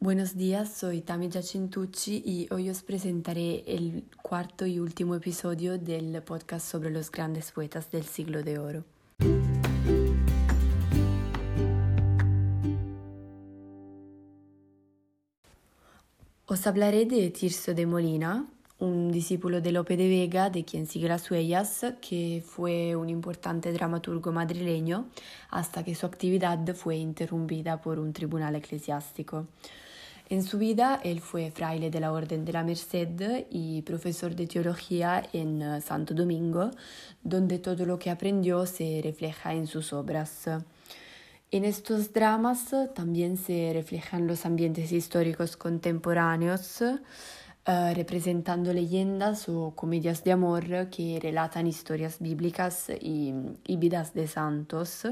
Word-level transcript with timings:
Buenos 0.00 0.36
días, 0.36 0.72
soy 0.72 1.00
Tami 1.00 1.28
Giacintucci 1.28 2.22
y 2.24 2.46
hoy 2.54 2.70
os 2.70 2.84
presentaré 2.84 3.64
el 3.66 4.04
cuarto 4.22 4.64
y 4.64 4.78
último 4.78 5.16
episodio 5.16 5.76
del 5.76 6.22
podcast 6.22 6.70
sobre 6.70 6.90
los 6.90 7.10
grandes 7.10 7.50
poetas 7.50 7.90
del 7.90 8.04
siglo 8.04 8.44
de 8.44 8.60
oro. 8.60 8.84
Os 16.46 16.66
hablaré 16.68 17.04
de 17.04 17.28
Tirso 17.30 17.74
de 17.74 17.84
Molina, 17.84 18.46
un 18.78 19.10
discípulo 19.10 19.60
de 19.60 19.72
Lope 19.72 19.96
de 19.96 20.08
Vega, 20.08 20.50
de 20.50 20.64
quien 20.64 20.86
sigue 20.86 21.08
las 21.08 21.30
huellas, 21.30 21.84
que 22.00 22.44
fue 22.46 22.94
un 22.94 23.08
importante 23.10 23.72
dramaturgo 23.72 24.30
madrileño 24.30 25.08
hasta 25.50 25.82
que 25.82 25.94
su 25.94 26.06
actividad 26.06 26.58
fue 26.74 26.96
interrumpida 26.96 27.80
por 27.80 27.98
un 27.98 28.12
tribunal 28.12 28.54
eclesiástico. 28.54 29.46
En 30.30 30.42
su 30.42 30.58
vida, 30.58 31.00
él 31.02 31.20
fue 31.20 31.50
fraile 31.50 31.90
de 31.90 32.00
la 32.00 32.12
Orden 32.12 32.44
de 32.44 32.52
la 32.52 32.62
Merced 32.62 33.46
y 33.50 33.80
profesor 33.82 34.36
de 34.36 34.46
teología 34.46 35.22
en 35.32 35.62
eh, 35.62 35.80
Santo 35.80 36.12
Domingo, 36.12 36.70
donde 37.22 37.58
todo 37.58 37.86
lo 37.86 37.98
que 37.98 38.10
aprendió 38.10 38.66
se 38.66 39.00
refleja 39.02 39.54
en 39.54 39.66
sus 39.66 39.94
obras. 39.94 40.48
En 41.50 41.64
estos 41.64 42.12
dramas 42.12 42.74
también 42.94 43.38
se 43.38 43.70
reflejan 43.72 44.26
los 44.26 44.44
ambientes 44.44 44.92
históricos 44.92 45.56
contemporáneos, 45.56 46.82
eh, 47.68 47.92
representando 47.94 48.72
leyendas 48.72 49.48
o 49.48 49.74
comedias 49.76 50.24
de 50.24 50.32
amor 50.32 50.88
que 50.90 51.20
relatan 51.20 51.66
historias 51.66 52.16
bíblicas 52.18 52.90
y 52.98 53.32
vidas 53.76 54.14
de 54.14 54.26
santos. 54.26 55.06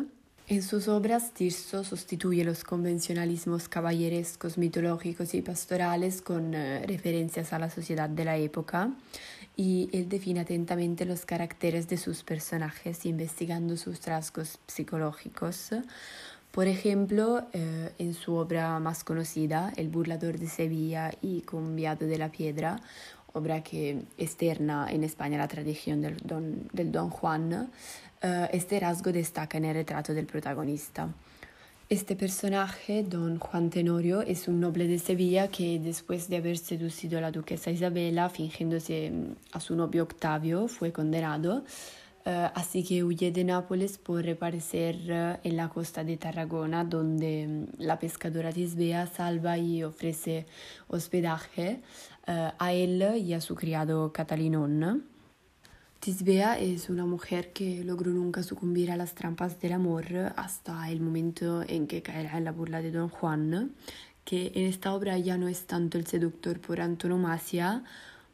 En 0.48 0.62
sus 0.62 0.86
obras, 0.86 1.34
Tirso 1.34 1.82
sustituye 1.82 2.44
los 2.44 2.62
convencionalismos 2.62 3.68
caballerescos, 3.68 4.58
mitológicos 4.58 5.34
y 5.34 5.42
pastorales 5.42 6.22
con 6.22 6.54
eh, 6.54 6.84
referencias 6.86 7.52
a 7.52 7.58
la 7.58 7.68
sociedad 7.68 8.08
de 8.08 8.24
la 8.24 8.36
época 8.36 8.92
y 9.56 9.88
él 9.92 10.08
define 10.08 10.40
atentamente 10.40 11.04
los 11.04 11.26
caracteres 11.26 11.88
de 11.88 11.96
sus 11.96 12.22
personajes, 12.22 13.06
investigando 13.06 13.76
sus 13.76 14.06
rasgos 14.06 14.60
psicológicos. 14.68 15.70
Por 16.56 16.68
ejemplo, 16.68 17.44
eh, 17.52 17.90
en 17.98 18.14
su 18.14 18.32
obra 18.32 18.80
más 18.80 19.04
conocida, 19.04 19.74
El 19.76 19.90
burlador 19.90 20.38
de 20.38 20.48
Sevilla 20.48 21.12
y 21.20 21.42
Conviado 21.42 22.06
de 22.06 22.16
la 22.16 22.30
Piedra, 22.30 22.80
obra 23.34 23.62
que 23.62 24.04
externa 24.16 24.88
en 24.90 25.04
España 25.04 25.36
la 25.36 25.48
tradición 25.48 26.00
del 26.00 26.92
Don, 26.92 27.10
Juan, 27.10 27.52
uh, 27.52 28.28
este 28.50 28.80
rasgo 28.80 29.12
destaca 29.12 29.58
en 29.58 29.66
el 29.66 29.74
retrato 29.74 30.14
del 30.14 30.24
protagonista. 30.24 31.10
Este 31.90 32.16
personaje, 32.16 33.02
don 33.02 33.38
Juan 33.38 33.68
Tenorio, 33.68 34.22
es 34.22 34.48
un 34.48 34.58
noble 34.58 34.88
de 34.88 34.98
Sevilla 34.98 35.48
que 35.48 35.78
después 35.78 36.30
de 36.30 36.38
haber 36.38 36.56
seducido 36.56 37.18
a 37.18 37.20
la 37.20 37.32
duquesa 37.32 37.70
Isabela, 37.70 38.30
fingiéndose 38.30 39.10
mm, 39.10 39.36
a 39.52 39.60
su 39.60 39.76
novio 39.76 40.04
Octavio, 40.04 40.68
fue 40.68 40.90
condenado. 40.90 41.64
Uh, 42.26 42.50
así 42.56 42.82
que 42.82 43.04
huye 43.04 43.30
de 43.30 43.44
Nápoles 43.44 43.98
por 43.98 44.24
reaparecer 44.24 44.96
uh, 45.12 45.38
en 45.46 45.56
la 45.56 45.68
costa 45.68 46.02
de 46.02 46.16
Tarragona, 46.16 46.82
donde 46.82 47.46
um, 47.46 47.66
la 47.78 48.00
pescadora 48.00 48.50
Tisbea 48.50 49.06
salva 49.06 49.58
y 49.58 49.84
ofrece 49.84 50.44
hospedaje 50.88 51.82
uh, 52.26 52.50
a 52.58 52.72
él 52.72 53.00
y 53.18 53.32
a 53.32 53.40
su 53.40 53.54
criado 53.54 54.12
Catalinón. 54.12 55.04
Tisbea 56.00 56.58
es 56.58 56.90
una 56.90 57.06
mujer 57.06 57.52
que 57.52 57.84
logró 57.84 58.10
nunca 58.10 58.42
sucumbir 58.42 58.90
a 58.90 58.96
las 58.96 59.14
trampas 59.14 59.60
del 59.60 59.74
amor 59.74 60.06
hasta 60.34 60.90
el 60.90 61.00
momento 61.00 61.62
en 61.62 61.86
que 61.86 62.02
caerá 62.02 62.38
en 62.38 62.44
la 62.44 62.50
burla 62.50 62.82
de 62.82 62.90
Don 62.90 63.08
Juan, 63.08 63.70
que 64.24 64.50
en 64.56 64.66
esta 64.66 64.92
obra 64.94 65.16
ya 65.16 65.38
no 65.38 65.46
es 65.46 65.68
tanto 65.68 65.96
el 65.96 66.08
seductor 66.08 66.60
por 66.60 66.80
antonomasia, 66.80 67.84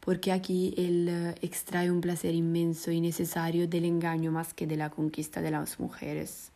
porque 0.05 0.33
aquí 0.33 0.75
él 0.77 1.35
extrae 1.43 1.91
un 1.91 2.01
placer 2.01 2.35
inmenso 2.35 2.91
y 2.91 3.01
necesario 3.01 3.69
del 3.69 3.85
engaño 3.85 4.33
más 4.33 4.53
que 4.53 4.67
de 4.67 4.77
la 4.77 4.91
conquista 4.91 5.41
de 5.41 5.53
las 5.53 5.79
mujeres. 5.79 6.53